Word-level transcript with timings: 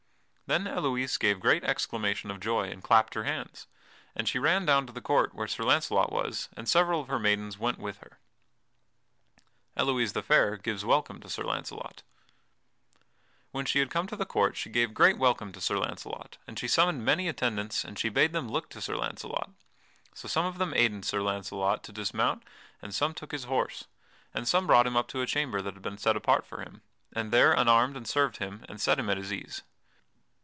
Then 0.59 0.67
Elouise 0.67 1.15
gave 1.17 1.39
great 1.39 1.63
exclamation 1.63 2.29
of 2.29 2.41
joy, 2.41 2.67
and 2.71 2.83
clapped 2.83 3.13
her 3.13 3.23
hands. 3.23 3.67
And 4.13 4.27
she 4.27 4.37
ran 4.37 4.65
down 4.65 4.85
to 4.85 4.91
the 4.91 4.99
court 4.99 5.33
where 5.33 5.47
Sir 5.47 5.63
Launcelot 5.63 6.11
was, 6.11 6.49
and 6.57 6.67
several 6.67 6.99
of 6.99 7.07
her 7.07 7.19
maidens 7.19 7.57
went 7.57 7.79
with 7.79 7.99
her. 7.99 8.19
[Sidenote: 9.75 9.89
Elouise 9.95 10.11
the 10.11 10.21
Fair 10.21 10.57
gives 10.57 10.83
welcome 10.83 11.21
to 11.21 11.29
Sir 11.29 11.43
Launcelot] 11.45 12.03
When 13.51 13.63
she 13.63 13.79
had 13.79 13.89
come 13.89 14.07
to 14.07 14.17
the 14.17 14.25
court 14.25 14.57
she 14.57 14.69
gave 14.69 14.93
great 14.93 15.17
welcome 15.17 15.53
to 15.53 15.61
Sir 15.61 15.77
Launcelot, 15.77 16.37
and 16.45 16.59
she 16.59 16.67
summoned 16.67 17.05
many 17.05 17.29
attendants 17.29 17.85
and 17.85 17.97
she 17.97 18.09
bade 18.09 18.33
them 18.33 18.49
look 18.49 18.69
to 18.71 18.81
Sir 18.81 18.97
Launcelot. 18.97 19.51
So 20.13 20.27
some 20.27 20.45
of 20.45 20.57
them 20.57 20.73
aided 20.75 21.05
Sir 21.05 21.21
Launcelot 21.21 21.81
to 21.85 21.93
dismount 21.93 22.43
and 22.81 22.93
some 22.93 23.13
took 23.13 23.31
his 23.31 23.45
horse, 23.45 23.85
and 24.33 24.45
some 24.45 24.67
brought 24.67 24.85
him 24.87 24.97
up 24.97 25.07
to 25.09 25.21
a 25.21 25.25
chamber 25.25 25.61
that 25.61 25.75
had 25.75 25.81
been 25.83 25.97
set 25.97 26.17
apart 26.17 26.45
for 26.45 26.61
him, 26.61 26.81
and 27.13 27.31
there 27.31 27.53
unarmed 27.53 27.95
and 27.95 28.05
served 28.05 28.35
him, 28.39 28.65
and 28.67 28.81
set 28.81 28.99
him 28.99 29.09
at 29.09 29.15
his 29.15 29.31
ease. 29.31 29.61